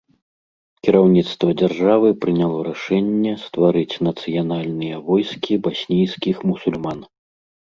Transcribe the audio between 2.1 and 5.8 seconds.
прыняло рашэнне стварыць нацыянальныя войскі